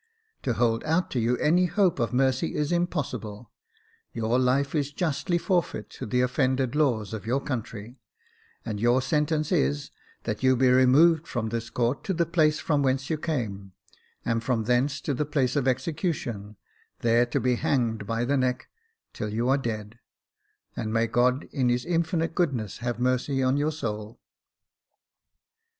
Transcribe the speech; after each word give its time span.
To 0.41 0.53
hold 0.53 0.83
out 0.83 1.11
to 1.11 1.19
you 1.19 1.37
any 1.37 1.67
hope 1.67 1.99
of 1.99 2.11
mercy 2.11 2.55
is 2.55 2.71
impossible. 2.71 3.51
Your 4.13 4.39
life 4.39 4.73
is 4.73 4.91
justly 4.91 5.37
forfeited 5.37 5.91
to 5.91 6.07
the 6.07 6.21
offended 6.21 6.73
laws 6.75 7.13
of 7.13 7.27
your 7.27 7.39
country; 7.39 7.99
and 8.65 8.79
your 8.79 8.99
sentence 9.03 9.51
is 9.51 9.91
that 10.23 10.41
you 10.41 10.55
be 10.55 10.69
removed 10.71 11.27
from 11.27 11.49
this 11.49 11.69
court 11.69 12.03
to 12.05 12.15
the 12.15 12.25
place 12.25 12.59
from 12.59 12.81
whence 12.81 13.11
you 13.11 13.17
came, 13.19 13.73
and 14.25 14.43
from 14.43 14.63
thence 14.63 15.01
to 15.01 15.13
the 15.13 15.23
place 15.23 15.55
of 15.55 15.67
execution, 15.67 16.55
there 17.01 17.27
to 17.27 17.39
be 17.39 17.53
hanged 17.57 18.07
by 18.07 18.25
the 18.25 18.37
neck 18.37 18.69
till 19.13 19.29
you 19.29 19.49
are 19.49 19.55
dead; 19.59 19.99
and 20.75 20.91
may 20.91 21.05
God, 21.05 21.43
in 21.51 21.69
his 21.69 21.85
infinite 21.85 22.33
goodness, 22.33 22.79
have 22.79 22.99
mercy 22.99 23.43
on 23.43 23.55
your 23.55 23.71
soul 23.71 24.19